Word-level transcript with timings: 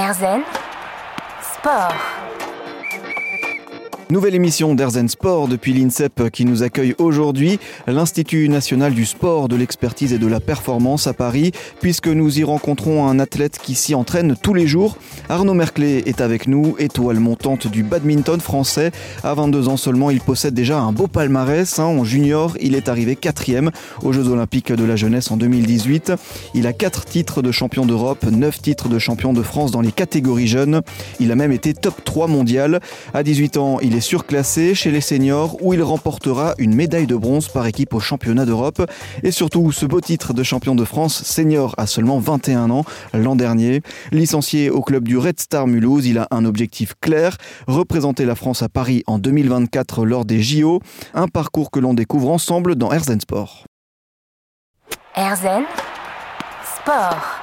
Erzen 0.00 0.44
Sport. 1.42 1.94
Nouvelle 4.10 4.34
émission 4.34 4.74
d'Erzen 4.74 5.08
Sport 5.08 5.46
depuis 5.46 5.72
l'INSEP 5.72 6.30
qui 6.30 6.44
nous 6.44 6.64
accueille 6.64 6.96
aujourd'hui, 6.98 7.60
l'Institut 7.86 8.48
national 8.48 8.92
du 8.92 9.06
sport, 9.06 9.46
de 9.46 9.54
l'expertise 9.54 10.12
et 10.12 10.18
de 10.18 10.26
la 10.26 10.40
performance 10.40 11.06
à 11.06 11.12
Paris, 11.12 11.52
puisque 11.80 12.08
nous 12.08 12.40
y 12.40 12.42
rencontrons 12.42 13.06
un 13.06 13.20
athlète 13.20 13.60
qui 13.62 13.76
s'y 13.76 13.94
entraîne 13.94 14.34
tous 14.42 14.52
les 14.52 14.66
jours. 14.66 14.96
Arnaud 15.28 15.54
Merclé 15.54 16.02
est 16.06 16.20
avec 16.20 16.48
nous, 16.48 16.74
étoile 16.80 17.20
montante 17.20 17.68
du 17.68 17.84
badminton 17.84 18.40
français. 18.40 18.90
À 19.22 19.32
22 19.34 19.68
ans 19.68 19.76
seulement, 19.76 20.10
il 20.10 20.20
possède 20.20 20.54
déjà 20.54 20.80
un 20.80 20.90
beau 20.90 21.06
palmarès. 21.06 21.78
Hein. 21.78 21.84
En 21.84 22.02
junior, 22.02 22.56
il 22.60 22.74
est 22.74 22.88
arrivé 22.88 23.14
quatrième 23.14 23.70
aux 24.02 24.12
Jeux 24.12 24.26
Olympiques 24.26 24.72
de 24.72 24.84
la 24.84 24.96
jeunesse 24.96 25.30
en 25.30 25.36
2018. 25.36 26.14
Il 26.54 26.66
a 26.66 26.72
4 26.72 27.04
titres 27.04 27.42
de 27.42 27.52
champion 27.52 27.86
d'Europe, 27.86 28.24
9 28.24 28.60
titres 28.60 28.88
de 28.88 28.98
champion 28.98 29.32
de 29.32 29.42
France 29.42 29.70
dans 29.70 29.82
les 29.82 29.92
catégories 29.92 30.48
jeunes. 30.48 30.80
Il 31.20 31.30
a 31.30 31.36
même 31.36 31.52
été 31.52 31.74
top 31.74 32.02
3 32.04 32.26
mondial. 32.26 32.80
À 33.14 33.22
18 33.22 33.56
ans, 33.56 33.78
il 33.80 33.94
est 33.94 33.99
surclassé 34.00 34.74
chez 34.74 34.90
les 34.90 35.00
seniors 35.00 35.56
où 35.62 35.74
il 35.74 35.82
remportera 35.82 36.54
une 36.58 36.74
médaille 36.74 37.06
de 37.06 37.16
bronze 37.16 37.48
par 37.48 37.66
équipe 37.66 37.94
au 37.94 38.00
championnat 38.00 38.46
d'Europe. 38.46 38.82
Et 39.22 39.30
surtout, 39.30 39.72
ce 39.72 39.86
beau 39.86 40.00
titre 40.00 40.32
de 40.32 40.42
champion 40.42 40.74
de 40.74 40.84
France 40.84 41.22
senior 41.22 41.74
à 41.78 41.86
seulement 41.86 42.18
21 42.18 42.70
ans 42.70 42.84
l'an 43.14 43.36
dernier. 43.36 43.82
Licencié 44.12 44.70
au 44.70 44.82
club 44.82 45.06
du 45.06 45.18
Red 45.18 45.40
Star 45.40 45.66
Mulhouse, 45.66 46.06
il 46.06 46.18
a 46.18 46.28
un 46.30 46.44
objectif 46.44 46.94
clair, 47.00 47.36
représenter 47.66 48.24
la 48.24 48.34
France 48.34 48.62
à 48.62 48.68
Paris 48.68 49.02
en 49.06 49.18
2024 49.18 50.04
lors 50.04 50.24
des 50.24 50.42
JO. 50.42 50.80
Un 51.14 51.28
parcours 51.28 51.70
que 51.70 51.80
l'on 51.80 51.94
découvre 51.94 52.30
ensemble 52.30 52.76
dans 52.76 52.92
Herzen 52.92 53.20
Sport. 53.20 53.64
Erzen 55.16 55.64
Sport. 56.76 57.39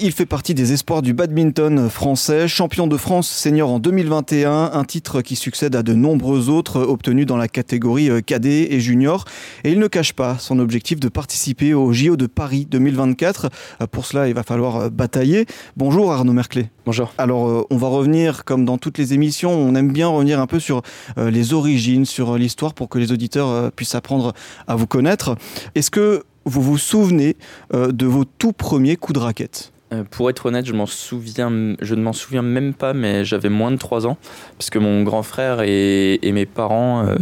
Il 0.00 0.12
fait 0.12 0.26
partie 0.26 0.54
des 0.54 0.72
espoirs 0.72 1.02
du 1.02 1.12
badminton 1.12 1.90
français, 1.90 2.46
champion 2.46 2.86
de 2.86 2.96
France 2.96 3.28
senior 3.28 3.68
en 3.68 3.80
2021, 3.80 4.70
un 4.72 4.84
titre 4.84 5.22
qui 5.22 5.34
succède 5.34 5.74
à 5.74 5.82
de 5.82 5.92
nombreux 5.92 6.50
autres 6.50 6.80
obtenus 6.82 7.26
dans 7.26 7.36
la 7.36 7.48
catégorie 7.48 8.08
euh, 8.08 8.20
cadet 8.20 8.72
et 8.72 8.78
junior. 8.78 9.24
Et 9.64 9.72
il 9.72 9.80
ne 9.80 9.88
cache 9.88 10.12
pas 10.12 10.38
son 10.38 10.60
objectif 10.60 11.00
de 11.00 11.08
participer 11.08 11.74
au 11.74 11.92
JO 11.92 12.16
de 12.16 12.28
Paris 12.28 12.64
2024. 12.70 13.50
Euh, 13.82 13.86
pour 13.88 14.06
cela, 14.06 14.28
il 14.28 14.34
va 14.34 14.44
falloir 14.44 14.76
euh, 14.76 14.88
batailler. 14.88 15.46
Bonjour 15.76 16.12
Arnaud 16.12 16.32
Merclé. 16.32 16.70
Bonjour. 16.86 17.12
Alors, 17.18 17.66
on 17.68 17.76
va 17.76 17.88
revenir, 17.88 18.44
comme 18.44 18.64
dans 18.64 18.78
toutes 18.78 18.98
les 18.98 19.14
émissions, 19.14 19.50
on 19.50 19.74
aime 19.74 19.90
bien 19.90 20.06
revenir 20.06 20.38
un 20.38 20.46
peu 20.46 20.60
sur 20.60 20.82
les 21.18 21.52
origines, 21.52 22.04
sur 22.04 22.38
l'histoire 22.38 22.72
pour 22.72 22.88
que 22.88 22.98
les 22.98 23.10
auditeurs 23.10 23.72
puissent 23.72 23.96
apprendre 23.96 24.32
à 24.68 24.76
vous 24.76 24.86
connaître. 24.86 25.34
Est-ce 25.74 25.90
que 25.90 26.22
vous 26.44 26.62
vous 26.62 26.78
souvenez 26.78 27.36
de 27.74 28.06
vos 28.06 28.24
tout 28.24 28.52
premiers 28.52 28.96
coups 28.96 29.18
de 29.18 29.22
raquette? 29.22 29.72
Euh, 29.92 30.04
pour 30.08 30.28
être 30.28 30.46
honnête, 30.46 30.66
je 30.66 30.74
m'en 30.74 30.86
souviens, 30.86 31.50
je 31.80 31.94
ne 31.94 32.02
m'en 32.02 32.12
souviens 32.12 32.42
même 32.42 32.74
pas, 32.74 32.92
mais 32.92 33.24
j'avais 33.24 33.48
moins 33.48 33.70
de 33.70 33.76
3 33.76 34.06
ans, 34.06 34.18
parce 34.58 34.68
que 34.68 34.78
mon 34.78 35.02
grand 35.02 35.22
frère 35.22 35.62
et, 35.62 36.18
mes 36.22 36.44
parents 36.44 37.06
euh, 37.06 37.16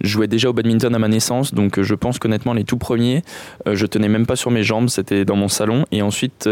jouaient 0.00 0.28
déjà 0.28 0.48
au 0.48 0.52
badminton 0.52 0.94
à 0.94 0.98
ma 0.98 1.08
naissance, 1.08 1.52
donc 1.52 1.78
euh, 1.78 1.82
je 1.82 1.94
pense 1.94 2.18
qu'honnêtement, 2.18 2.52
les 2.52 2.64
tout 2.64 2.76
premiers, 2.76 3.22
je 3.70 3.86
tenais 3.86 4.08
même 4.08 4.24
pas 4.24 4.36
sur 4.36 4.50
mes 4.50 4.62
jambes, 4.62 4.88
c'était 4.88 5.24
dans 5.24 5.36
mon 5.36 5.48
salon, 5.48 5.84
et 5.90 6.00
ensuite, 6.00 6.48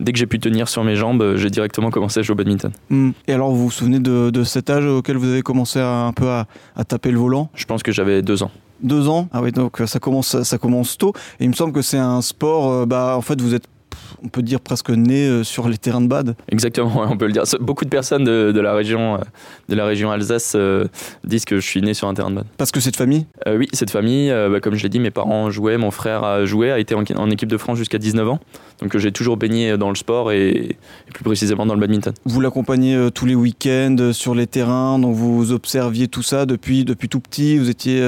dès 0.00 0.12
que 0.12 0.18
j'ai 0.18 0.26
pu 0.26 0.40
tenir 0.40 0.68
sur 0.68 0.82
mes 0.82 0.96
jambes, 0.96 1.36
j'ai 1.36 1.50
directement 1.50 1.90
commencé 1.90 2.20
à 2.20 2.22
jouer 2.22 2.32
au 2.32 2.36
badminton. 2.36 2.72
Hmm. 2.90 3.10
Et 3.28 3.32
alors, 3.32 3.52
vous 3.52 3.64
vous 3.64 3.70
souvenez 3.70 4.00
de, 4.00 4.44
cet 4.44 4.70
âge 4.70 4.84
auquel 4.84 5.16
vous 5.16 5.28
avez 5.28 5.42
commencé 5.42 5.78
un 5.78 6.12
peu 6.12 6.28
à, 6.28 6.46
taper 6.84 7.12
le 7.12 7.18
volant? 7.18 7.48
Je 7.54 7.64
pense 7.64 7.82
que 7.82 7.92
j'avais 7.92 8.22
2 8.22 8.42
ans 8.42 8.50
deux 8.82 9.08
ans? 9.08 9.28
Ah 9.32 9.40
oui, 9.40 9.52
donc 9.52 9.80
ça 9.86 10.00
commence, 10.00 10.42
ça 10.42 10.58
commence 10.58 10.98
tôt. 10.98 11.12
Et 11.38 11.44
il 11.44 11.48
me 11.48 11.54
semble 11.54 11.72
que 11.72 11.82
c'est 11.82 11.98
un 11.98 12.20
sport, 12.20 12.84
bah, 12.84 13.14
en 13.16 13.20
fait, 13.20 13.40
vous 13.40 13.54
êtes 13.54 13.68
on 14.24 14.28
peut 14.28 14.42
dire 14.42 14.60
presque 14.60 14.90
né 14.90 15.26
euh, 15.26 15.44
sur 15.44 15.68
les 15.68 15.78
terrains 15.78 16.00
de 16.00 16.06
bad. 16.06 16.34
Exactement, 16.50 17.04
on 17.10 17.16
peut 17.16 17.26
le 17.26 17.32
dire. 17.32 17.44
Beaucoup 17.60 17.84
de 17.84 17.90
personnes 17.90 18.24
de, 18.24 18.60
la 18.60 18.74
région, 18.74 19.14
euh, 19.14 19.18
de 19.68 19.74
la 19.74 19.84
région 19.84 20.10
Alsace 20.10 20.54
euh, 20.56 20.86
disent 21.24 21.44
que 21.44 21.56
je 21.56 21.66
suis 21.66 21.82
né 21.82 21.94
sur 21.94 22.08
un 22.08 22.14
terrain 22.14 22.30
de 22.30 22.36
bad. 22.36 22.46
Parce 22.56 22.70
que 22.70 22.80
cette 22.80 22.96
famille? 22.96 23.26
Oui, 23.46 23.68
cette 23.72 23.90
famille, 23.90 24.30
bah, 24.30 24.60
comme 24.60 24.74
je 24.74 24.82
l'ai 24.82 24.88
dit, 24.88 25.00
mes 25.00 25.10
parents 25.10 25.50
jouaient, 25.50 25.76
mon 25.76 25.90
frère 25.90 26.24
a 26.24 26.44
joué, 26.44 26.70
a 26.70 26.78
été 26.78 26.94
en, 26.94 27.30
équipe 27.30 27.48
de 27.48 27.56
France 27.56 27.78
jusqu'à 27.78 27.98
19 27.98 28.28
ans. 28.28 28.40
Donc 28.80 28.96
j'ai 28.96 29.12
toujours 29.12 29.36
baigné 29.36 29.76
dans 29.76 29.88
le 29.88 29.94
sport 29.94 30.32
et, 30.32 30.76
plus 31.14 31.24
précisément 31.24 31.66
dans 31.66 31.74
le 31.74 31.80
badminton. 31.80 32.12
Vous 32.24 32.40
l'accompagnez 32.40 33.08
tous 33.14 33.26
les 33.26 33.34
week-ends 33.34 34.10
sur 34.12 34.34
les 34.34 34.46
terrains, 34.46 34.98
donc 34.98 35.14
vous 35.14 35.52
observiez 35.52 36.08
tout 36.08 36.22
ça 36.22 36.46
depuis, 36.46 36.84
depuis 36.84 37.08
tout 37.08 37.20
petit, 37.20 37.58
vous 37.58 37.70
étiez 37.70 38.02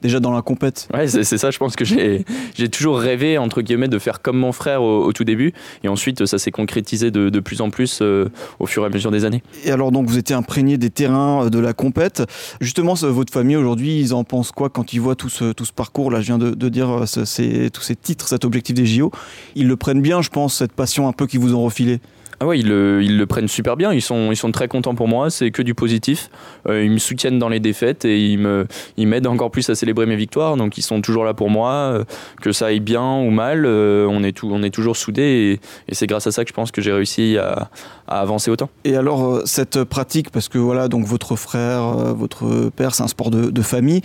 déjà 0.00 0.20
dans 0.20 0.32
la 0.32 0.42
compète? 0.42 0.88
Ouais, 0.94 1.06
c'est 1.08 1.38
ça, 1.38 1.50
je 1.50 1.58
pense 1.58 1.76
que 1.76 1.84
j'ai 1.84 2.68
toujours 2.70 2.98
rêvé, 2.98 3.38
entre 3.38 3.62
guillemets, 3.62 3.88
de 3.88 3.98
faire 3.98 4.22
comme 4.22 4.38
mon 4.38 4.52
frère 4.52 4.82
au 4.82 5.12
tout 5.12 5.24
début. 5.24 5.41
Et 5.84 5.88
ensuite, 5.88 6.26
ça 6.26 6.38
s'est 6.38 6.50
concrétisé 6.50 7.10
de, 7.10 7.40
plus 7.40 7.60
en 7.60 7.70
plus 7.70 7.98
euh, 8.02 8.28
au 8.60 8.66
fur 8.66 8.84
et 8.84 8.86
à 8.86 8.88
mesure 8.88 9.10
des 9.10 9.24
années. 9.24 9.42
Et 9.64 9.70
alors, 9.70 9.90
donc, 9.90 10.08
vous 10.08 10.18
étiez 10.18 10.34
imprégné 10.34 10.78
des 10.78 10.90
terrains 10.90 11.46
euh, 11.46 11.50
de 11.50 11.58
la 11.58 11.72
compète. 11.72 12.22
Justement, 12.60 12.94
votre 12.94 13.32
famille 13.32 13.56
aujourd'hui, 13.56 13.98
ils 13.98 14.14
en 14.14 14.24
pensent 14.24 14.52
quoi 14.52 14.70
quand 14.70 14.92
ils 14.92 15.00
voient 15.00 15.16
tout 15.16 15.28
ce, 15.28 15.52
parcours? 15.74 16.10
Là, 16.10 16.20
je 16.20 16.26
viens 16.26 16.38
de, 16.38 16.68
dire 16.68 16.90
euh, 16.90 17.68
tous 17.70 17.82
ces 17.82 17.96
titres, 17.96 18.28
cet 18.28 18.44
objectif 18.44 18.74
des 18.74 18.86
JO. 18.86 19.10
Ils 19.54 19.66
le 19.66 19.76
prennent 19.76 20.02
bien, 20.02 20.22
je 20.22 20.30
pense, 20.30 20.54
cette 20.54 20.72
passion 20.72 21.08
un 21.08 21.12
peu 21.12 21.26
qu'ils 21.26 21.40
vous 21.40 21.54
ont 21.54 21.64
refilé 21.64 22.00
ah 22.42 22.46
ouais, 22.46 22.58
ils 22.58 22.66
le, 22.66 23.24
prennent 23.26 23.46
super 23.46 23.76
bien. 23.76 23.92
Ils 23.92 24.02
sont, 24.02 24.50
très 24.52 24.66
contents 24.66 24.96
pour 24.96 25.06
moi. 25.06 25.30
C'est 25.30 25.52
que 25.52 25.62
du 25.62 25.74
positif. 25.74 26.28
Euh, 26.68 26.82
ils 26.82 26.90
me 26.90 26.98
soutiennent 26.98 27.38
dans 27.38 27.48
les 27.48 27.60
défaites 27.60 28.04
et 28.04 28.18
ils 28.18 29.06
m'aident 29.06 29.28
encore 29.28 29.52
plus 29.52 29.70
à 29.70 29.76
célébrer 29.76 30.06
mes 30.06 30.16
victoires. 30.16 30.56
Donc 30.56 30.76
ils 30.76 30.82
sont 30.82 31.00
toujours 31.02 31.24
là 31.24 31.34
pour 31.34 31.50
moi, 31.50 31.70
euh, 31.70 32.04
que 32.40 32.50
ça 32.50 32.66
aille 32.66 32.80
bien 32.80 33.18
ou 33.18 33.30
mal. 33.30 33.64
Euh, 33.64 34.08
on 34.08 34.24
est 34.24 34.70
toujours 34.74 34.96
soudés 34.96 35.60
et, 35.88 35.94
c'est 35.94 36.08
grâce 36.08 36.26
à 36.26 36.32
ça 36.32 36.42
que 36.42 36.48
je 36.48 36.54
pense 36.54 36.72
que 36.72 36.80
j'ai 36.82 36.92
réussi 36.92 37.38
à, 37.38 37.70
avancer 38.08 38.50
autant. 38.50 38.70
Et 38.82 38.96
alors 38.96 39.42
cette 39.44 39.84
pratique, 39.84 40.30
parce 40.30 40.48
que 40.48 40.58
voilà, 40.58 40.88
donc 40.88 41.06
votre 41.06 41.36
frère, 41.36 41.82
votre 42.12 42.70
père, 42.70 42.92
c'est 42.92 43.04
un 43.04 43.08
sport 43.08 43.30
de 43.30 43.62
famille. 43.62 44.02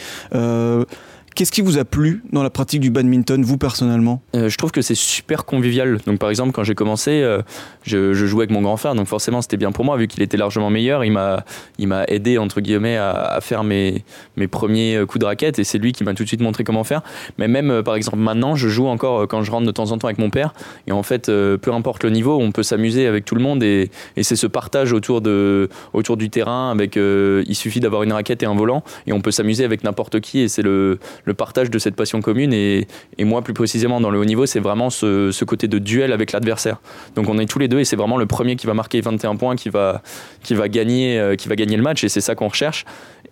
Qu'est-ce 1.38 1.52
qui 1.52 1.62
vous 1.62 1.78
a 1.78 1.86
plu 1.86 2.24
dans 2.32 2.42
la 2.42 2.50
pratique 2.50 2.80
du 2.80 2.90
badminton, 2.90 3.44
vous 3.44 3.60
personnellement 3.60 4.24
euh, 4.36 4.50
Je 4.50 4.58
trouve 4.58 4.72
que 4.72 4.82
c'est 4.82 4.96
super 4.96 5.46
convivial. 5.46 6.00
Donc 6.08 6.18
par 6.18 6.32
exemple, 6.32 6.52
quand 6.52 6.64
j'ai 6.64 6.74
commencé, 6.74 7.22
euh, 7.22 7.44
je, 7.84 8.12
jouais 8.12 8.46
avec 8.46 8.50
mon 8.50 8.64
grand 8.64 8.76
frère, 8.76 8.96
donc 8.96 9.06
forcément 9.06 9.44
c'était 9.44 9.58
bien 9.58 9.72
pour 9.72 9.86
moi 9.86 9.98
vu 9.98 10.08
qu'il 10.08 10.24
était 10.24 10.36
largement 10.38 10.72
meilleur. 10.72 11.06
Il 11.06 11.12
m'a, 11.12 11.46
il 11.78 11.90
m'a 11.90 12.06
aidé 12.06 12.40
entre 12.40 12.60
guillemets 12.60 12.98
à, 12.98 13.38
faire 13.40 13.64
mes, 13.64 14.04
mes 14.36 14.48
premiers 14.48 14.96
euh, 14.96 15.06
coups 15.06 15.20
de 15.20 15.26
raquette 15.28 15.60
et 15.60 15.64
c'est 15.64 15.78
lui 15.78 15.92
qui 15.92 16.04
m'a 16.04 16.16
tout 16.16 16.24
de 16.24 16.28
suite 16.28 16.42
montré 16.42 16.64
comment 16.64 16.84
faire. 16.84 17.04
Mais 17.38 17.48
même 17.48 17.84
par 17.84 17.94
exemple 17.94 18.18
maintenant, 18.18 18.56
je 18.56 18.68
joue 18.68 18.88
encore 18.88 19.28
quand 19.28 19.44
je 19.44 19.52
rentre 19.52 19.68
de 19.68 19.72
temps 19.72 19.92
en 19.92 20.00
temps 20.00 20.08
avec 20.08 20.18
mon 20.18 20.32
père 20.32 20.56
et 20.88 20.92
en 20.92 21.04
fait, 21.04 21.28
peu 21.28 21.72
importe 21.72 22.04
le 22.04 22.10
niveau, 22.10 22.40
on 22.42 22.52
peut 22.52 22.64
s'amuser 22.64 23.06
avec 23.06 23.26
tout 23.26 23.36
le 23.36 23.44
monde 23.44 23.62
et, 23.62 23.92
et 24.16 24.24
c'est 24.24 24.36
ce 24.36 24.48
partage 24.48 24.92
autour 24.92 25.22
de, 25.22 25.70
autour 25.94 26.18
du 26.18 26.32
terrain. 26.32 26.72
Avec, 26.72 26.96
il 26.96 27.56
suffit 27.56 27.80
d'avoir 27.80 28.02
une 28.02 28.14
raquette 28.14 28.42
et 28.42 28.48
un 28.48 28.56
volant 28.56 28.84
et 29.06 29.14
on 29.14 29.22
peut 29.22 29.30
s'amuser 29.30 29.66
avec 29.66 29.84
n'importe 29.84 30.20
qui 30.20 30.40
et 30.40 30.48
c'est 30.48 30.64
le 30.64 30.98
le 31.28 31.34
partage 31.34 31.70
de 31.70 31.78
cette 31.78 31.96
passion 31.96 32.22
commune. 32.22 32.54
Et, 32.54 32.88
moi, 33.20 33.44
plus 33.44 33.54
précisément, 33.54 34.02
dans 34.02 34.10
le 34.10 34.18
haut 34.18 34.26
niveau, 34.26 34.46
c'est 34.46 34.62
vraiment 34.62 34.90
ce, 34.90 35.44
côté 35.44 35.68
de 35.68 35.78
duel 35.78 36.12
avec 36.14 36.32
l'adversaire. 36.32 36.82
Donc 37.16 37.30
on 37.30 37.38
est 37.38 37.46
tous 37.46 37.60
les 37.60 37.68
deux 37.68 37.80
et 37.80 37.86
c'est 37.86 37.96
vraiment 37.96 38.18
le 38.18 38.26
premier 38.26 38.56
qui 38.56 38.66
va 38.66 38.74
marquer 38.74 39.02
21 39.02 39.36
points, 39.36 39.56
qui 39.56 39.70
va, 39.70 40.02
qui 40.44 40.56
va, 40.56 40.68
gagner, 40.68 41.20
euh, 41.20 41.36
qui 41.36 41.48
va 41.48 41.56
gagner 41.56 41.78
le 41.78 41.84
match. 41.84 42.04
Et 42.04 42.10
c'est 42.10 42.22
ça 42.22 42.34
qu'on 42.34 42.48
recherche. 42.48 42.86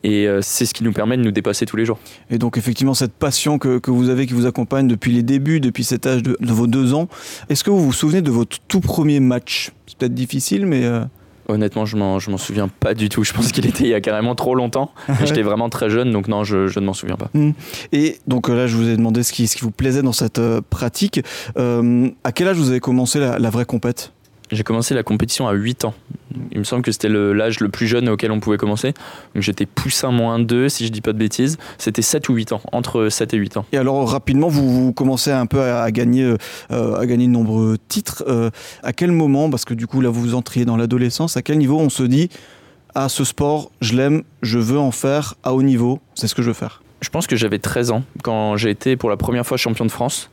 Et 0.03 0.27
euh, 0.27 0.41
c'est 0.41 0.65
ce 0.65 0.73
qui 0.73 0.83
nous 0.83 0.91
permet 0.91 1.17
de 1.17 1.23
nous 1.23 1.31
dépasser 1.31 1.65
tous 1.65 1.77
les 1.77 1.85
jours. 1.85 1.97
Et 2.29 2.37
donc 2.37 2.57
effectivement, 2.57 2.93
cette 2.93 3.13
passion 3.13 3.57
que, 3.57 3.79
vous 3.89 4.09
avez, 4.09 4.27
qui 4.27 4.33
vous 4.33 4.45
accompagne 4.45 4.87
depuis 4.87 5.11
les 5.11 5.23
débuts, 5.23 5.59
depuis 5.59 5.83
cet 5.83 6.05
âge 6.05 6.21
de, 6.21 6.37
vos 6.41 6.67
deux 6.67 6.93
ans, 6.93 7.07
est-ce 7.49 7.63
que 7.63 7.69
vous 7.69 7.79
vous 7.79 7.93
souvenez 7.93 8.21
de 8.21 8.31
votre 8.31 8.57
tout 8.67 8.81
premier 8.81 9.19
match? 9.19 9.71
C'est 9.87 9.97
peut-être 9.97 10.13
difficile, 10.13 10.65
mais... 10.65 10.83
Euh, 10.83 11.01
Honnêtement, 11.47 11.85
je 11.85 11.95
m'en, 11.97 12.17
m'en 12.27 12.37
souviens 12.37 12.67
pas 12.67 12.93
du 12.93 13.09
tout. 13.09 13.23
Je 13.23 13.33
pense 13.33 13.51
qu'il 13.51 13.65
était 13.65 13.83
il 13.83 13.89
y 13.89 13.93
a 13.93 14.01
carrément 14.01 14.35
trop 14.35 14.55
longtemps. 14.55 14.91
J'étais 15.23 15.43
vraiment 15.43 15.69
très 15.69 15.89
jeune, 15.89 16.11
donc 16.11 16.27
non, 16.27 16.43
je, 16.43 16.79
ne 16.79 16.85
m'en 16.85 16.93
souviens 16.93 17.17
pas. 17.17 17.29
Hmm. 17.33 17.51
Et 17.91 18.17
donc 18.27 18.49
là, 18.49 18.67
je 18.67 18.75
vous 18.75 18.89
ai 18.89 18.97
demandé 18.97 19.23
ce 19.23 19.31
qui, 19.31 19.47
ce 19.47 19.55
qui 19.55 19.61
vous 19.61 19.71
plaisait 19.71 20.01
dans 20.01 20.13
cette 20.13 20.39
euh, 20.39 20.61
pratique. 20.69 21.21
Euh, 21.57 22.09
à 22.23 22.31
quel 22.31 22.47
âge 22.47 22.57
vous 22.57 22.69
avez 22.69 22.79
commencé 22.79 23.19
la, 23.19 23.37
la 23.37 23.49
vraie 23.49 23.65
compète? 23.65 24.14
J'ai 24.51 24.63
commencé 24.63 24.93
la 24.93 25.03
compétition 25.03 25.47
à 25.47 25.53
8 25.53 25.85
ans. 25.85 25.93
Il 26.51 26.59
me 26.59 26.63
semble 26.63 26.81
que 26.81 26.91
c'était 26.91 27.09
l'âge 27.09 27.59
le, 27.59 27.69
plus 27.69 27.87
jeune 27.87 28.09
auquel 28.09 28.31
on 28.31 28.39
pouvait 28.39 28.57
commencer. 28.57 28.93
Donc 29.33 29.43
j'étais 29.43 29.65
poussin 29.65 30.11
moins 30.11 30.39
2, 30.39 30.69
si 30.69 30.85
je 30.85 30.91
dis 30.91 31.01
pas 31.01 31.13
de 31.13 31.17
bêtises. 31.17 31.57
C'était 31.77 32.01
7 32.01 32.29
ou 32.29 32.33
8 32.33 32.53
ans, 32.53 32.61
entre 32.71 33.09
7 33.09 33.33
et 33.33 33.37
8 33.37 33.57
ans. 33.57 33.65
Et 33.71 33.77
alors 33.77 34.09
rapidement, 34.09 34.47
vous, 34.47 34.93
commencez 34.93 35.31
un 35.31 35.45
peu 35.45 35.61
à, 35.61 35.89
gagner, 35.91 36.35
euh, 36.71 36.95
à 36.95 37.05
gagner 37.05 37.27
de 37.27 37.31
nombreux 37.31 37.77
titres. 37.87 38.23
Euh, 38.27 38.49
à 38.83 38.93
quel 38.93 39.11
moment, 39.11 39.49
parce 39.49 39.65
que 39.65 39.73
du 39.73 39.87
coup 39.87 40.01
là 40.01 40.09
vous 40.09 40.35
entriez 40.35 40.65
dans 40.65 40.77
l'adolescence, 40.77 41.37
à 41.37 41.41
quel 41.41 41.57
niveau 41.57 41.79
on 41.79 41.89
se 41.89 42.03
dit 42.03 42.29
ah 42.97 43.09
ce 43.09 43.25
sport, 43.25 43.71
je 43.81 43.93
l'aime, 43.95 44.23
je 44.41 44.57
veux 44.57 44.79
en 44.79 44.91
faire 44.91 45.35
à 45.43 45.53
haut 45.53 45.63
niveau, 45.63 45.99
c'est 46.15 46.27
ce 46.27 46.35
que 46.35 46.41
je 46.41 46.47
veux 46.47 46.53
faire 46.53 46.81
Je 47.01 47.09
pense 47.09 47.27
que 47.27 47.35
j'avais 47.35 47.59
13 47.59 47.91
ans 47.91 48.03
quand 48.23 48.55
j'ai 48.55 48.69
été 48.69 48.95
pour 48.95 49.09
la 49.09 49.17
première 49.17 49.45
fois 49.45 49.57
champion 49.57 49.85
de 49.85 49.91
France. 49.91 50.29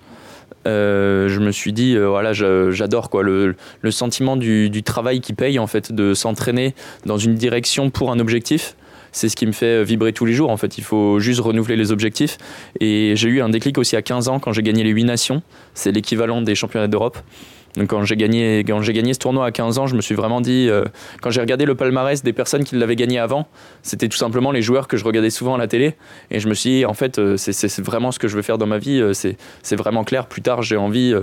Euh, 0.66 1.28
je 1.28 1.40
me 1.40 1.50
suis 1.50 1.72
dit 1.72 1.96
euh, 1.96 2.08
voilà 2.08 2.32
j'adore 2.32 3.10
quoi 3.10 3.22
le, 3.22 3.56
le 3.80 3.90
sentiment 3.90 4.36
du, 4.36 4.70
du, 4.70 4.82
travail 4.82 5.20
qui 5.20 5.32
paye 5.32 5.58
en 5.58 5.66
fait 5.66 5.92
de 5.92 6.14
s'entraîner 6.14 6.74
dans 7.06 7.18
une 7.18 7.34
direction 7.34 7.90
pour 7.90 8.10
un 8.10 8.18
objectif. 8.18 8.76
C'est 9.14 9.28
ce 9.28 9.36
qui 9.36 9.46
me 9.46 9.52
fait 9.52 9.84
vibrer 9.84 10.12
tous 10.12 10.24
les 10.24 10.32
jours 10.32 10.50
en 10.50 10.56
fait. 10.56 10.78
Il 10.78 10.84
faut 10.84 11.20
juste 11.20 11.40
renouveler 11.40 11.76
les 11.76 11.92
objectifs. 11.92 12.38
Et 12.80 13.12
j'ai 13.14 13.28
eu 13.28 13.42
un 13.42 13.50
déclic 13.50 13.76
aussi 13.76 13.94
à 13.94 14.02
15 14.02 14.28
ans 14.28 14.38
quand 14.38 14.52
j'ai 14.52 14.62
gagné 14.62 14.84
les 14.84 14.90
8 14.90 15.04
nations. 15.04 15.42
C'est 15.74 15.92
l'équivalent 15.92 16.40
des 16.40 16.54
championnats 16.54 16.88
d'Europe 16.88 17.18
Donc 17.76 17.88
quand 17.88 18.04
j'ai 18.04 18.16
gagné, 18.16 18.58
quand 18.60 18.82
j'ai 18.82 18.92
gagné 18.92 19.14
ce 19.14 19.18
tournoi 19.18 19.46
à 19.46 19.50
15 19.50 19.78
ans, 19.78 19.86
je 19.86 19.96
me 19.96 20.02
suis 20.02 20.14
vraiment 20.14 20.40
dit, 20.40 20.68
euh, 20.68 20.84
quand 21.20 21.30
j'ai 21.30 21.40
regardé 21.40 21.64
le 21.64 21.74
palmarès 21.74 22.22
des 22.22 22.32
personnes 22.32 22.64
qui 22.64 22.76
l'avaient 22.76 22.96
gagné 22.96 23.18
avant, 23.18 23.46
c'était 23.82 24.08
tout 24.08 24.16
simplement 24.18 24.52
les 24.52 24.62
joueurs 24.62 24.88
que 24.88 24.96
je 24.96 25.04
regardais 25.04 25.30
souvent 25.30 25.54
à 25.54 25.58
la 25.58 25.66
télé. 25.66 25.94
Et 26.30 26.40
je 26.40 26.48
me 26.48 26.54
suis 26.54 26.70
dit, 26.70 26.84
en 26.84 26.94
fait, 26.94 27.18
euh, 27.18 27.36
c'est 27.36 27.80
vraiment 27.80 28.12
ce 28.12 28.18
que 28.18 28.28
je 28.28 28.36
veux 28.36 28.42
faire 28.42 28.58
dans 28.58 28.66
ma 28.66 28.78
vie. 28.78 29.00
Euh, 29.00 29.12
c'est 29.14 29.76
vraiment 29.76 30.04
clair. 30.04 30.26
Plus 30.26 30.42
tard, 30.42 30.62
j'ai 30.62 30.76
envie, 30.76 31.14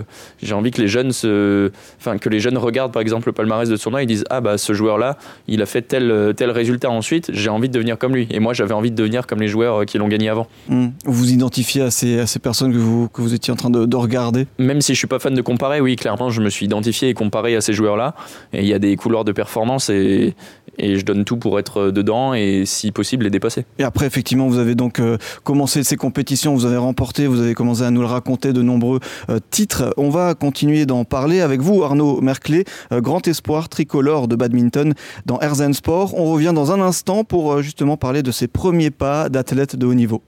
j'ai 0.42 0.54
envie 0.54 0.72
que 0.72 0.82
les 0.82 0.88
jeunes 0.88 1.12
se, 1.12 1.72
enfin 2.00 2.18
que 2.18 2.30
les 2.30 2.40
jeunes 2.40 2.58
regardent 2.58 2.92
par 2.92 3.02
exemple 3.02 3.28
le 3.28 3.34
palmarès 3.34 3.70
de 3.70 3.76
ce 3.76 3.84
tournoi, 3.84 4.04
ils 4.04 4.08
disent, 4.08 4.26
ah 4.30 4.42
bah 4.42 4.58
ce 4.58 4.74
joueur-là, 4.74 5.18
il 5.48 5.62
a 5.62 5.66
fait 5.66 5.82
tel 5.82 6.34
tel 6.36 6.52
résultat 6.52 6.90
ensuite. 6.90 7.30
J'ai 7.34 7.50
envie 7.50 7.68
de 7.68 7.74
devenir 7.74 7.98
comme 7.98 8.16
lui. 8.16 8.28
Et 8.32 8.40
moi, 8.40 8.54
j'avais 8.54 8.74
envie 8.74 8.92
de 8.92 8.96
devenir 8.96 9.28
comme 9.28 9.40
les 9.40 9.48
joueurs 9.48 9.86
qui 9.86 9.98
l'ont 9.98 10.08
gagné 10.08 10.30
avant. 10.30 10.48
Mmh. 10.68 10.88
Vous 11.06 11.14
vous 11.14 11.32
identifiez 11.32 11.84
à 11.84 11.92
ces, 11.92 12.20
à 12.20 12.28
ces 12.28 12.40
personnes 12.40 12.72
que 12.74 12.78
vous, 12.78 13.08
que 13.10 13.22
vous 13.22 13.34
étiez 13.34 13.54
en 13.54 13.56
train 13.56 13.70
de, 13.70 13.86
de 13.86 13.96
regarder? 13.96 14.48
Même 14.58 14.82
si 14.82 14.94
je 14.94 14.98
suis 14.98 15.08
pas 15.08 15.20
fan 15.20 15.34
de 15.34 15.42
comparer, 15.42 15.82
oui, 15.82 15.96
clairement, 15.96 16.30
je 16.30 16.39
me 16.42 16.50
suis 16.50 16.66
identifié 16.66 17.10
et 17.10 17.14
comparé 17.14 17.56
à 17.56 17.62
ces 17.62 17.74
joueurs-là. 17.74 18.16
Et 18.54 18.62
il 18.62 18.68
y 18.68 18.74
a 18.74 18.80
des 18.80 18.96
couloirs 18.96 19.26
de 19.26 19.32
performance 19.32 19.90
et, 19.90 20.36
et 20.80 20.98
je 20.98 21.06
donne 21.06 21.26
tout 21.26 21.38
pour 21.38 21.60
être 21.60 21.92
dedans 21.92 22.34
et 22.34 22.64
si 22.66 22.92
possible 22.92 23.26
les 23.26 23.30
dépasser. 23.30 23.66
Et 23.78 23.84
après, 23.84 24.06
effectivement, 24.06 24.48
vous 24.48 24.58
avez 24.58 24.76
donc 24.76 25.00
euh, 25.00 25.18
commencé 25.44 25.84
ces 25.84 25.98
compétitions, 25.98 26.54
vous 26.54 26.66
avez 26.66 26.78
remporté, 26.78 27.28
vous 27.28 27.42
avez 27.42 27.54
commencé 27.54 27.84
à 27.84 27.92
nous 27.92 28.02
le 28.02 28.08
raconter, 28.08 28.54
de 28.54 28.62
nombreux 28.62 29.00
euh, 29.30 29.40
titres. 29.50 29.94
On 29.98 30.10
va 30.10 30.34
continuer 30.34 30.86
d'en 30.86 31.04
parler 31.04 31.42
avec 31.42 31.62
vous, 31.62 31.84
Arnaud 31.84 32.22
Merclé, 32.22 32.64
euh, 32.92 33.02
grand 33.02 33.28
espoir 33.28 33.70
tricolore 33.70 34.28
de 34.28 34.36
badminton 34.36 34.94
dans 35.26 35.40
Herzen 35.42 35.74
Sport. 35.74 36.14
On 36.18 36.32
revient 36.32 36.54
dans 36.56 36.72
un 36.72 36.82
instant 36.82 37.24
pour 37.24 37.62
justement 37.62 37.98
parler 37.98 38.24
de 38.24 38.32
ses 38.32 38.48
premiers 38.48 38.92
pas 38.92 39.30
d'athlète 39.30 39.76
de 39.76 39.86
haut 39.86 39.94
niveau. 39.94 40.24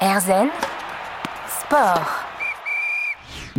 Herzen 0.00 0.48
Sport. 1.62 2.29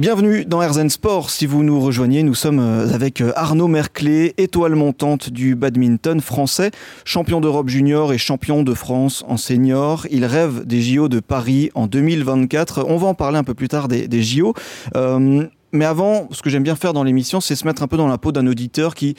Bienvenue 0.02 0.46
dans 0.46 0.64
Herzen 0.64 0.90
Sport. 0.90 1.30
Si 1.30 1.46
vous 1.46 1.62
nous 1.62 1.80
rejoignez, 1.80 2.24
nous 2.24 2.34
sommes 2.34 2.60
euh, 2.60 2.92
avec 2.92 3.22
euh, 3.22 3.34
Arnaud 3.36 3.68
Merclé, 3.68 4.34
étoile 4.40 4.74
montante 4.74 5.30
du 5.30 5.54
badminton 5.54 6.22
français, 6.22 6.72
champion 7.06 7.40
d'Europe 7.40 7.70
junior 7.70 8.12
et 8.12 8.18
champion 8.18 8.64
de 8.64 8.74
France 8.74 9.24
en 9.28 9.38
senior. 9.38 10.08
Il 10.10 10.26
rêve 10.26 10.66
des 10.66 10.82
JO 10.82 11.08
de 11.08 11.20
Paris 11.20 11.70
en 11.76 11.86
2024. 11.86 12.84
On 12.88 12.98
va 12.98 13.10
en 13.10 13.14
parler 13.14 13.38
un 13.38 13.44
peu 13.44 13.54
plus 13.54 13.68
tard 13.68 13.88
des, 13.88 14.24
JO. 14.24 14.56
Euh, 14.96 15.46
mais 15.72 15.86
avant, 15.86 16.28
ce 16.32 16.42
que 16.42 16.50
j'aime 16.50 16.64
bien 16.64 16.76
faire 16.76 16.94
dans 16.94 17.04
l'émission, 17.04 17.40
c'est 17.40 17.56
se 17.56 17.68
mettre 17.68 17.84
un 17.84 17.88
peu 17.88 17.98
dans 17.98 18.08
la 18.08 18.18
peau 18.18 18.32
d'un 18.32 18.48
auditeur 18.48 18.96
qui 18.96 19.16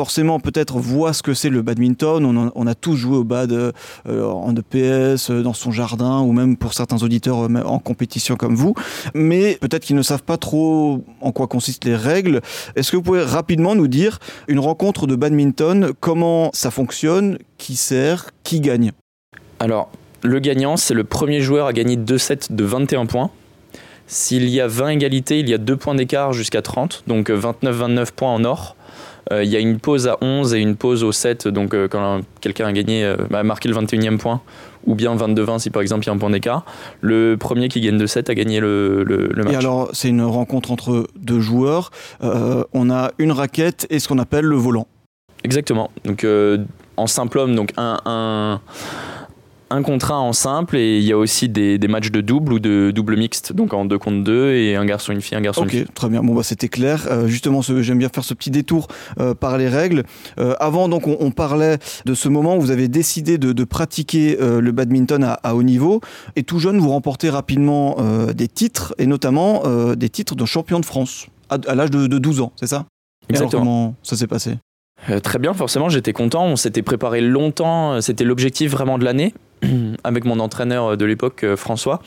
forcément 0.00 0.40
peut-être 0.40 0.78
voit 0.78 1.12
ce 1.12 1.22
que 1.22 1.34
c'est 1.34 1.50
le 1.50 1.60
badminton. 1.60 2.50
On, 2.54 2.66
a 2.66 2.74
tous 2.74 2.96
joué 2.96 3.18
au 3.18 3.22
bad 3.22 3.52
euh, 3.52 3.70
en 4.06 4.54
EPS, 4.56 5.28
euh, 5.28 5.42
dans 5.42 5.52
son 5.52 5.72
jardin, 5.72 6.20
ou 6.20 6.32
même 6.32 6.56
pour 6.56 6.72
certains 6.72 7.02
auditeurs 7.02 7.42
euh, 7.42 7.62
en 7.66 7.78
compétition 7.78 8.36
comme 8.36 8.54
vous. 8.54 8.72
Mais 9.12 9.58
peut-être 9.60 9.84
qu'ils 9.84 9.96
ne 9.96 10.02
savent 10.02 10.22
pas 10.22 10.38
trop 10.38 11.04
en 11.20 11.32
quoi 11.32 11.48
consistent 11.48 11.84
les 11.84 11.96
règles. 11.96 12.40
Est-ce 12.76 12.90
que 12.90 12.96
vous 12.96 13.02
pouvez 13.02 13.22
rapidement 13.22 13.74
nous 13.74 13.88
dire 13.88 14.20
une 14.48 14.58
rencontre 14.58 15.06
de 15.06 15.16
badminton, 15.16 15.92
comment 16.00 16.48
ça 16.54 16.70
fonctionne, 16.70 17.36
qui 17.58 17.76
sert, 17.76 18.30
qui 18.42 18.62
gagne? 18.62 18.92
Alors, 19.58 19.90
le 20.22 20.38
gagnant, 20.38 20.78
c'est 20.78 20.94
le 20.94 21.04
premier 21.04 21.42
joueur 21.42 21.66
à 21.66 21.74
gagner 21.74 21.96
deux 21.96 22.16
sets 22.16 22.48
de 22.48 22.64
21 22.64 23.04
points. 23.04 23.30
S'il 24.06 24.48
y 24.48 24.62
a 24.62 24.66
20 24.66 24.88
égalités, 24.88 25.40
il 25.40 25.48
y 25.50 25.52
a 25.52 25.58
2 25.58 25.76
points 25.76 25.94
d'écart 25.94 26.32
jusqu'à 26.32 26.62
30, 26.62 27.04
donc 27.06 27.28
29-29 27.28 28.12
points 28.12 28.32
en 28.32 28.44
or. 28.44 28.76
Euh, 29.32 29.44
il 29.44 29.50
y 29.50 29.56
a 29.56 29.60
une 29.60 29.78
pause 29.78 30.08
à 30.08 30.16
11 30.20 30.54
et 30.54 30.58
une 30.58 30.76
pause 30.76 31.04
au 31.04 31.12
7, 31.12 31.48
donc 31.48 31.74
euh, 31.74 31.88
quand 31.88 32.20
quelqu'un 32.40 32.66
a 32.66 32.72
gagné, 32.72 33.04
euh, 33.04 33.16
a 33.32 33.42
marqué 33.42 33.68
le 33.68 33.74
21e 33.74 34.18
point, 34.18 34.40
ou 34.86 34.94
bien 34.94 35.14
22-20 35.14 35.60
si 35.60 35.70
par 35.70 35.82
exemple 35.82 36.04
il 36.04 36.08
y 36.08 36.10
a 36.10 36.14
un 36.14 36.18
point 36.18 36.30
d'écart. 36.30 36.64
Le 37.00 37.36
premier 37.36 37.68
qui 37.68 37.80
gagne 37.80 37.98
de 37.98 38.06
7 38.06 38.28
a 38.30 38.34
gagné 38.34 38.60
le, 38.60 39.04
match. 39.36 39.52
Et 39.52 39.56
alors, 39.56 39.90
c'est 39.92 40.08
une 40.08 40.22
rencontre 40.22 40.72
entre 40.72 41.06
deux 41.16 41.40
joueurs. 41.40 41.90
on 42.20 42.90
a 42.90 43.12
une 43.18 43.32
raquette 43.32 43.86
et 43.90 43.98
ce 43.98 44.08
qu'on 44.08 44.18
appelle 44.18 44.44
le 44.44 44.56
volant. 44.56 44.86
Exactement. 45.44 45.90
Donc 46.04 46.26
en 46.96 47.06
simple 47.06 47.38
homme, 47.38 47.54
donc 47.54 47.72
un 47.76 47.98
un 48.04 48.60
contrat 49.82 50.18
en 50.18 50.32
simple 50.32 50.76
et 50.76 50.98
il 50.98 51.04
y 51.04 51.12
a 51.12 51.18
aussi 51.18 51.48
des, 51.48 51.78
matchs 51.88 52.10
de 52.10 52.20
double 52.20 52.52
ou 52.52 52.58
de 52.58 52.90
double 52.94 53.16
mixte, 53.16 53.52
donc 53.52 53.72
en 53.72 53.84
deux 53.84 53.98
contre 53.98 54.24
deux 54.24 54.52
et 54.52 54.76
un 54.76 54.84
garçon, 54.84 55.12
une 55.12 55.20
fille, 55.20 55.36
un 55.36 55.40
garçon, 55.40 55.64
une 55.64 55.70
fille. 55.70 55.86
très 55.94 56.08
bien. 56.08 56.22
Bon, 56.22 56.34
bah, 56.34 56.42
c'était 56.42 56.68
clair. 56.68 57.06
Euh, 57.10 57.26
justement, 57.26 57.62
j'aime 57.62 57.98
bien 57.98 58.08
faire 58.08 58.24
ce 58.24 58.34
petit 58.34 58.50
détour 58.50 58.88
euh, 59.18 59.34
par 59.34 59.58
les 59.58 59.68
règles. 59.68 60.04
Euh, 60.38 60.54
avant, 60.60 60.88
donc, 60.88 61.06
on, 61.06 61.30
parlait 61.30 61.78
de 62.04 62.14
ce 62.14 62.28
moment 62.28 62.56
où 62.56 62.60
vous 62.60 62.72
avez 62.72 62.88
décidé 62.88 63.38
de, 63.38 63.64
pratiquer 63.64 64.36
le 64.40 64.72
badminton 64.72 65.22
à, 65.24 65.54
haut 65.54 65.62
niveau 65.62 66.00
et 66.34 66.42
tout 66.42 66.58
jeune, 66.58 66.78
vous 66.78 66.90
remportez 66.90 67.30
rapidement 67.30 67.96
des 68.34 68.48
titres 68.48 68.94
et 68.98 69.06
notamment 69.06 69.62
des 69.94 70.08
titres 70.08 70.34
de 70.34 70.44
champion 70.44 70.80
de 70.80 70.84
France 70.84 71.28
à, 71.48 71.74
l'âge 71.74 71.90
de, 71.90 72.06
12 72.06 72.40
ans, 72.40 72.52
c'est 72.56 72.66
ça? 72.66 72.86
Exactement. 73.28 73.62
comment 73.62 73.94
ça 74.02 74.16
s'est 74.16 74.26
passé? 74.26 74.56
Très 75.22 75.38
bien, 75.38 75.54
forcément, 75.54 75.88
j'étais 75.88 76.12
content. 76.12 76.44
On 76.46 76.56
s'était 76.56 76.82
préparé 76.82 77.20
longtemps. 77.20 78.00
C'était 78.00 78.24
l'objectif 78.24 78.70
vraiment 78.70 78.98
de 78.98 79.04
l'année. 79.04 79.34
avec 80.04 80.24
mon 80.24 80.40
entraîneur 80.40 80.96
de 80.96 81.04
l'époque, 81.04 81.44
euh, 81.44 81.56
François. 81.56 82.00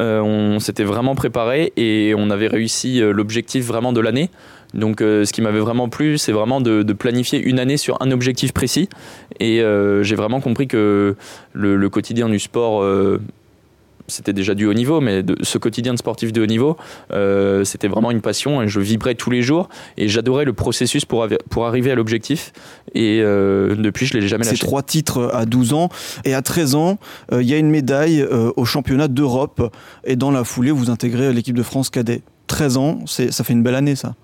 Euh, 0.00 0.20
on 0.20 0.58
s'était 0.58 0.82
vraiment 0.82 1.14
préparé 1.14 1.72
et 1.76 2.14
on 2.18 2.30
avait 2.30 2.48
réussi 2.48 3.00
euh, 3.00 3.12
l'objectif 3.12 3.64
vraiment 3.64 3.92
de 3.92 4.00
l'année. 4.00 4.30
Donc 4.72 4.98
ce 4.98 5.32
qui 5.32 5.40
m'avait 5.40 5.60
vraiment 5.60 5.88
plu, 5.88 6.18
c'est 6.18 6.32
vraiment 6.32 6.60
de, 6.60 6.82
planifier 6.94 7.38
une 7.38 7.60
année 7.60 7.76
sur 7.76 7.96
un 8.02 8.10
objectif 8.10 8.52
précis. 8.52 8.88
Et 9.38 9.62
j'ai 10.02 10.16
vraiment 10.16 10.40
compris 10.40 10.66
que 10.66 11.14
le, 11.52 11.88
quotidien 11.88 12.28
du 12.28 12.40
sport 12.40 12.82
c'était 14.08 14.32
déjà 14.32 14.54
du 14.54 14.66
haut 14.66 14.74
niveau, 14.74 15.00
mais 15.00 15.24
ce 15.42 15.58
quotidien 15.58 15.92
de 15.94 15.98
sportif 15.98 16.32
de 16.32 16.42
haut 16.42 16.46
niveau, 16.46 16.76
euh, 17.12 17.64
c'était 17.64 17.88
vraiment 17.88 18.10
une 18.10 18.20
passion 18.20 18.62
et 18.62 18.68
je 18.68 18.80
vibrais 18.80 19.14
tous 19.14 19.30
les 19.30 19.42
jours 19.42 19.68
et 19.96 20.08
j'adorais 20.08 20.44
le 20.44 20.52
processus 20.52 21.04
pour, 21.04 21.26
pour 21.50 21.66
arriver 21.66 21.90
à 21.90 21.94
l'objectif. 21.94 22.52
Et 22.94 23.20
euh, 23.22 23.74
depuis, 23.74 24.06
je 24.06 24.14
l'ai 24.14 24.28
jamais 24.28 24.44
lâché. 24.44 24.56
C'est 24.56 24.66
trois 24.66 24.82
titres 24.82 25.30
à 25.32 25.46
12 25.46 25.72
ans 25.72 25.88
et 26.24 26.34
à 26.34 26.42
13 26.42 26.74
ans, 26.74 26.98
euh, 27.32 27.42
il 27.42 27.48
y 27.48 27.54
a 27.54 27.58
une 27.58 27.70
médaille 27.70 28.26
au 28.56 28.64
championnat 28.64 29.08
d'Europe 29.08 29.72
et 30.04 30.16
dans 30.16 30.30
la 30.30 30.44
foulée, 30.44 30.70
vous 30.70 30.90
intégrez 30.90 31.32
l'équipe 31.32 31.56
de 31.56 31.62
France 31.62 31.90
cadet. 31.90 32.22
13 32.46 32.76
ans, 32.76 32.98
ça 33.06 33.44
fait 33.44 33.52
une 33.52 33.62
belle 33.62 33.74
année 33.74 33.96
ça. 33.96 34.14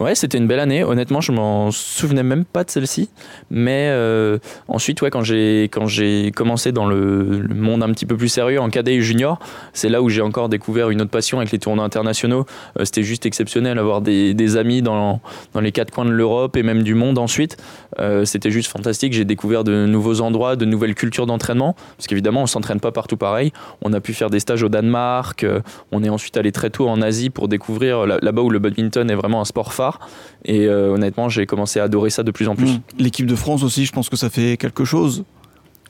Ouais, 0.00 0.14
c'était 0.14 0.38
une 0.38 0.46
belle 0.46 0.60
année. 0.60 0.84
Honnêtement, 0.84 1.20
je 1.20 1.32
m'en 1.32 1.70
souvenais 1.70 2.22
même 2.22 2.44
pas 2.44 2.64
de 2.64 2.70
celle-ci. 2.70 3.08
Mais 3.50 3.88
euh, 3.90 4.38
ensuite, 4.68 5.00
ouais, 5.02 5.10
quand 5.10 5.22
j'ai 5.22 5.64
quand 5.64 5.86
j'ai 5.86 6.32
commencé 6.32 6.72
dans 6.72 6.86
le, 6.86 7.46
monde 7.54 7.82
un 7.82 7.90
petit 7.92 8.06
peu 8.06 8.16
plus 8.16 8.28
sérieux 8.28 8.60
en 8.60 8.68
cadet 8.68 8.96
et 8.96 9.00
junior, 9.00 9.38
c'est 9.72 9.88
là 9.88 10.02
où 10.02 10.08
j'ai 10.08 10.22
encore 10.22 10.48
découvert 10.48 10.90
une 10.90 11.00
autre 11.00 11.10
passion 11.10 11.38
avec 11.38 11.50
les 11.52 11.58
tournois 11.58 11.84
internationaux. 11.84 12.46
Euh, 12.78 12.84
c'était 12.84 13.02
juste 13.02 13.26
exceptionnel 13.26 13.78
avoir 13.78 14.00
des, 14.00 14.34
des, 14.34 14.56
amis 14.56 14.82
dans 14.82 15.20
dans 15.54 15.60
les 15.60 15.72
quatre 15.72 15.90
coins 15.90 16.04
de 16.04 16.10
l'Europe 16.10 16.56
et 16.56 16.62
même 16.62 16.82
du 16.82 16.94
monde 16.94 17.18
ensuite. 17.18 17.56
Euh, 17.98 18.24
c'était 18.24 18.50
juste 18.50 18.70
fantastique. 18.70 19.12
J'ai 19.12 19.24
découvert 19.24 19.64
de 19.64 19.86
nouveaux 19.86 20.20
endroits, 20.20 20.56
de 20.56 20.64
nouvelles 20.64 20.94
cultures 20.94 21.26
d'entraînement. 21.26 21.74
Parce 21.96 22.06
qu'évidemment, 22.06 22.42
on 22.42 22.46
s'entraîne 22.46 22.80
pas 22.80 22.92
partout 22.92 23.16
pareil. 23.16 23.52
On 23.82 23.92
a 23.92 24.00
pu 24.00 24.12
faire 24.12 24.30
des 24.30 24.40
stages 24.40 24.62
au 24.62 24.68
Danemark. 24.68 25.46
on 25.92 26.04
est 26.04 26.08
ensuite 26.08 26.36
allé 26.36 26.52
très 26.52 26.70
tôt 26.70 26.88
en 26.88 27.00
Asie 27.00 27.30
pour 27.30 27.48
découvrir 27.48 28.06
là-bas 28.06 28.42
où 28.42 28.50
le 28.50 28.58
badminton 28.58 29.10
est 29.10 29.14
vraiment 29.14 29.40
un 29.40 29.44
sport 29.44 29.65
phare 29.72 30.00
et 30.44 30.66
euh, 30.66 30.92
honnêtement, 30.92 31.28
j'ai 31.28 31.44
commencé 31.44 31.80
à 31.80 31.84
adorer 31.84 32.10
ça 32.10 32.22
de 32.22 32.30
plus 32.30 32.48
en 32.48 32.54
plus. 32.54 32.74
Hmm. 32.74 32.80
L'équipe 32.98 33.26
de 33.26 33.34
France 33.34 33.62
aussi, 33.62 33.84
je 33.84 33.92
pense 33.92 34.08
que 34.08 34.16
ça 34.16 34.30
fait 34.30 34.56
quelque 34.56 34.84
chose. 34.84 35.24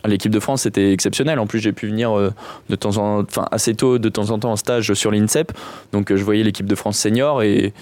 L'équipe 0.04 0.30
de 0.30 0.40
France 0.40 0.62
c'était 0.62 0.92
exceptionnel. 0.92 1.38
En 1.38 1.47
plus, 1.47 1.59
j'ai 1.59 1.73
pu 1.73 1.88
venir 1.88 2.16
euh, 2.16 2.33
de 2.71 2.76
temps 2.76 2.97
en, 2.97 3.23
enfin 3.23 3.47
assez 3.50 3.75
tôt, 3.75 3.99
de 3.99 4.09
temps 4.09 4.30
en 4.30 4.38
temps 4.38 4.52
en 4.52 4.56
stage 4.56 4.95
sur 4.95 5.11
l'INSEP. 5.11 5.52
Donc, 5.92 6.11
euh, 6.11 6.16
je 6.16 6.25
voyais 6.25 6.42
l'équipe 6.42 6.66
de 6.66 6.75
France 6.75 6.97
senior 6.97 7.42
et 7.42 7.75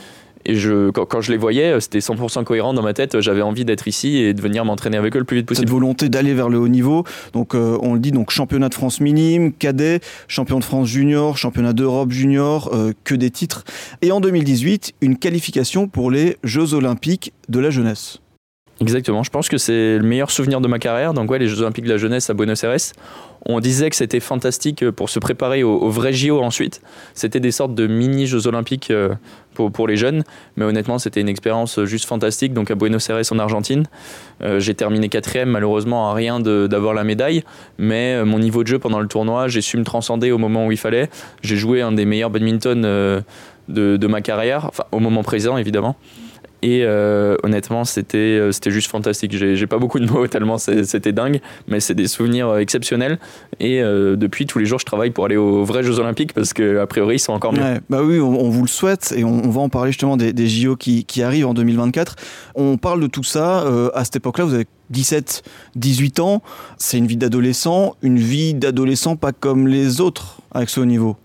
et 0.46 0.54
je, 0.54 0.90
quand, 0.90 1.20
je 1.20 1.32
les 1.32 1.38
voyais, 1.38 1.80
c'était 1.80 1.98
100% 1.98 2.44
cohérent 2.44 2.74
dans 2.74 2.82
ma 2.82 2.92
tête. 2.92 3.20
J'avais 3.20 3.42
envie 3.42 3.64
d'être 3.64 3.88
ici 3.88 4.18
et 4.18 4.34
de 4.34 4.42
venir 4.42 4.64
m'entraîner 4.64 4.96
avec 4.96 5.16
eux 5.16 5.18
le 5.18 5.24
plus 5.24 5.38
vite 5.38 5.46
possible. 5.46 5.66
Cette 5.66 5.72
volonté 5.72 6.08
d'aller 6.08 6.34
vers 6.34 6.48
le 6.48 6.58
haut 6.58 6.68
niveau. 6.68 7.04
Donc, 7.32 7.54
euh, 7.54 7.78
on 7.82 7.94
le 7.94 8.00
dit, 8.00 8.12
donc 8.12 8.30
championnat 8.30 8.68
de 8.68 8.74
France 8.74 9.00
minime, 9.00 9.52
cadet, 9.52 10.00
champion 10.28 10.58
de 10.58 10.64
France 10.64 10.88
junior, 10.88 11.38
championnat 11.38 11.72
d'Europe 11.72 12.12
junior, 12.12 12.70
euh, 12.74 12.92
que 13.04 13.14
des 13.14 13.30
titres. 13.30 13.64
Et 14.02 14.12
en 14.12 14.20
2018, 14.20 14.94
une 15.00 15.16
qualification 15.16 15.88
pour 15.88 16.10
les 16.10 16.36
Jeux 16.44 16.74
Olympiques 16.74 17.32
de 17.48 17.60
la 17.60 17.70
jeunesse. 17.70 18.20
Exactement, 18.80 19.22
je 19.22 19.30
pense 19.30 19.48
que 19.48 19.56
c'est 19.56 19.98
le 19.98 20.02
meilleur 20.02 20.32
souvenir 20.32 20.60
de 20.60 20.66
ma 20.66 20.80
carrière. 20.80 21.14
Donc 21.14 21.30
ouais, 21.30 21.38
les 21.38 21.46
Jeux 21.46 21.60
Olympiques 21.60 21.84
de 21.84 21.90
la 21.90 21.96
jeunesse 21.96 22.28
à 22.28 22.34
Buenos 22.34 22.64
Aires. 22.64 22.76
On 23.46 23.60
disait 23.60 23.88
que 23.88 23.94
c'était 23.94 24.20
fantastique 24.20 24.90
pour 24.90 25.10
se 25.10 25.18
préparer 25.18 25.62
aux, 25.62 25.90
vrais 25.90 26.12
JO 26.12 26.42
ensuite. 26.42 26.80
C'était 27.14 27.40
des 27.40 27.52
sortes 27.52 27.74
de 27.74 27.86
mini 27.86 28.26
Jeux 28.26 28.46
Olympiques 28.46 28.90
euh, 28.90 29.14
pour, 29.54 29.86
les 29.86 29.96
jeunes, 29.96 30.24
mais 30.56 30.64
honnêtement 30.64 30.98
c'était 30.98 31.20
une 31.20 31.28
expérience 31.28 31.84
juste 31.84 32.06
fantastique. 32.06 32.52
Donc 32.52 32.70
à 32.70 32.74
Buenos 32.74 33.08
Aires 33.10 33.20
en 33.30 33.38
Argentine, 33.38 33.84
euh, 34.42 34.58
j'ai 34.58 34.74
terminé 34.74 35.08
quatrième, 35.08 35.50
malheureusement 35.50 36.10
à 36.10 36.14
rien 36.14 36.40
d'avoir 36.40 36.94
la 36.94 37.04
médaille, 37.04 37.44
mais 37.78 38.14
euh, 38.14 38.24
mon 38.24 38.40
niveau 38.40 38.62
de 38.64 38.68
jeu 38.68 38.80
pendant 38.80 38.98
le 38.98 39.06
tournoi, 39.06 39.46
j'ai 39.46 39.60
su 39.60 39.76
me 39.76 39.84
transcender 39.84 40.32
au 40.32 40.38
moment 40.38 40.66
où 40.66 40.72
il 40.72 40.78
fallait. 40.78 41.10
J'ai 41.42 41.56
joué 41.56 41.80
un 41.80 41.92
des 41.92 42.06
meilleurs 42.06 42.30
badminton 42.30 42.82
de, 42.82 43.22
de 43.68 44.06
ma 44.08 44.20
carrière, 44.20 44.66
enfin 44.66 44.84
au 44.90 44.98
moment 44.98 45.22
présent 45.22 45.58
évidemment. 45.58 45.96
Et 46.64 46.82
euh, 46.82 47.36
honnêtement, 47.42 47.84
c'était 47.84 48.16
euh, 48.16 48.50
c'était 48.50 48.70
juste 48.70 48.90
fantastique. 48.90 49.36
J'ai 49.36 49.66
pas 49.66 49.76
beaucoup 49.76 50.00
de 50.00 50.10
mots 50.10 50.26
tellement 50.28 50.56
c'était 50.56 51.12
dingue, 51.12 51.42
mais 51.68 51.78
c'est 51.78 51.94
des 51.94 52.08
souvenirs 52.08 52.48
euh, 52.48 52.58
exceptionnels. 52.58 53.18
Et 53.60 53.82
depuis, 53.82 54.46
tous 54.46 54.58
les 54.58 54.64
jours, 54.64 54.78
je 54.78 54.86
travaille 54.86 55.10
pour 55.10 55.26
aller 55.26 55.36
aux 55.36 55.62
vrais 55.64 55.82
Jeux 55.82 55.98
Olympiques 55.98 56.32
parce 56.32 56.54
qu'a 56.54 56.86
priori, 56.86 57.16
ils 57.16 57.18
sont 57.18 57.34
encore 57.34 57.52
mieux. 57.52 57.80
bah 57.90 58.02
oui, 58.02 58.18
on, 58.18 58.48
vous 58.48 58.62
le 58.62 58.68
souhaite 58.68 59.12
et 59.16 59.24
on, 59.24 59.50
va 59.50 59.60
en 59.60 59.68
parler 59.68 59.92
justement 59.92 60.16
des, 60.16 60.46
JO 60.48 60.76
qui, 60.76 61.04
qui, 61.04 61.22
arrivent 61.22 61.46
en 61.46 61.54
2024. 61.54 62.16
On 62.54 62.78
parle 62.78 63.00
de 63.00 63.06
tout 63.06 63.24
ça. 63.24 63.64
à 63.94 64.04
cette 64.04 64.16
époque-là, 64.16 64.44
vous 64.44 64.54
avez 64.54 64.66
17, 64.90 65.42
18 65.76 66.20
ans. 66.20 66.42
C'est 66.78 66.98
une 66.98 67.06
vie 67.06 67.16
d'adolescent, 67.16 67.94
une 68.02 68.18
vie 68.18 68.54
d'adolescent 68.54 69.16
pas 69.16 69.32
comme 69.32 69.68
les 69.68 70.00
autres 70.00 70.40
avec 70.52 70.70
ce 70.70 70.80
haut 70.80 70.86
niveau. 70.86 71.16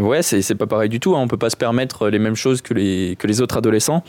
Ouais, 0.00 0.22
c'est 0.22 0.54
pas 0.56 0.66
pareil 0.66 0.88
du 0.88 0.98
tout. 0.98 1.14
Hein. 1.14 1.20
On 1.20 1.28
peut 1.28 1.36
pas 1.36 1.50
se 1.50 1.56
permettre 1.56 2.08
les 2.08 2.18
mêmes 2.18 2.34
choses 2.34 2.62
que 2.62 2.74
les, 2.74 3.16
que 3.16 3.26
les 3.26 3.40
autres 3.40 3.56
adolescents. 3.56 4.02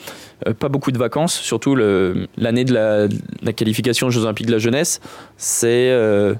Euh, 0.48 0.54
pas 0.54 0.70
beaucoup 0.70 0.92
de 0.92 0.98
vacances, 0.98 1.34
surtout 1.34 1.76
l'année 1.76 2.66
de 2.66 2.74
la, 2.74 3.54
qualification 3.54 4.08
aux 4.08 4.10
Jeux 4.10 4.24
Olympiques 4.24 4.48
de 4.48 4.52
la 4.52 4.58
jeunesse. 4.58 5.00
C'est 5.38 5.92
euh, 5.92 6.34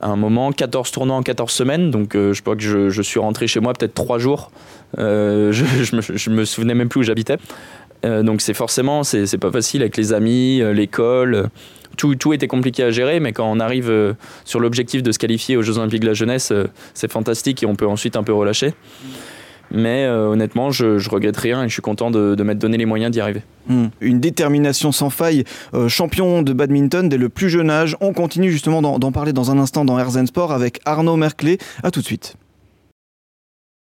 un 0.00 0.16
moment 0.16 0.52
14 0.52 0.90
tournois 0.90 1.16
en 1.16 1.22
14 1.22 1.52
semaines. 1.52 1.90
Donc 1.90 2.14
euh, 2.14 2.32
je 2.32 2.40
crois 2.40 2.56
que 2.56 2.62
je, 2.62 3.02
suis 3.02 3.20
rentré 3.20 3.46
chez 3.46 3.60
moi 3.60 3.74
peut-être 3.74 3.94
3 3.94 4.18
jours. 4.18 4.50
je, 4.98 5.52
je, 5.52 5.96
me, 5.96 6.02
je 6.02 6.30
me 6.30 6.44
souvenais 6.44 6.74
même 6.74 6.88
plus 6.88 7.00
où 7.00 7.02
j'habitais. 7.02 7.36
donc 8.04 8.42
c'est 8.42 8.52
forcément, 8.54 9.04
c'est 9.04 9.38
pas 9.38 9.50
facile 9.50 9.82
avec 9.82 9.96
les 9.96 10.12
amis, 10.12 10.62
l'école 10.74 11.48
tout, 11.96 12.14
tout, 12.14 12.32
était 12.32 12.48
compliqué 12.48 12.82
à 12.82 12.90
gérer, 12.90 13.20
mais 13.20 13.32
quand 13.32 13.50
on 13.50 13.60
arrive 13.60 13.90
euh, 13.90 14.14
sur 14.44 14.60
l'objectif 14.60 15.02
de 15.02 15.12
se 15.12 15.18
qualifier 15.18 15.56
aux 15.56 15.62
Jeux 15.62 15.78
Olympiques 15.78 16.00
de 16.00 16.06
la 16.06 16.14
jeunesse, 16.14 16.50
euh, 16.52 16.66
c'est 16.94 17.10
fantastique 17.10 17.62
et 17.62 17.66
on 17.66 17.74
peut 17.74 17.86
ensuite 17.86 18.16
un 18.16 18.22
peu 18.22 18.32
relâcher. 18.32 18.74
Mais 19.74 20.04
euh, 20.04 20.26
honnêtement, 20.28 20.70
je, 20.70 20.98
je, 20.98 21.08
regrette 21.08 21.36
rien 21.36 21.64
et 21.64 21.68
je 21.68 21.72
suis 21.72 21.82
content 21.82 22.10
de, 22.10 22.40
m'être 22.42 22.58
donné 22.58 22.76
les 22.76 22.84
moyens 22.84 23.10
d'y 23.10 23.20
arriver. 23.20 23.42
Hmm. 23.68 23.86
Une 24.02 24.20
détermination 24.20 24.92
sans 24.92 25.08
faille, 25.08 25.44
champion 25.88 26.42
de 26.42 26.52
badminton 26.52 27.08
dès 27.08 27.16
le 27.16 27.30
plus 27.30 27.48
jeune 27.48 27.70
âge. 27.70 27.96
On 28.00 28.12
continue 28.12 28.50
justement 28.50 28.82
d'en 28.82 29.12
parler 29.12 29.32
dans 29.32 29.50
un 29.50 29.58
instant 29.58 29.86
dans 29.86 29.98
Herzen 29.98 30.26
Sport 30.26 30.52
avec 30.52 30.80
Arnaud 30.84 31.16
Merclé. 31.16 31.56
A 31.82 31.90
tout 31.90 32.00
de 32.00 32.04
suite. 32.04 32.36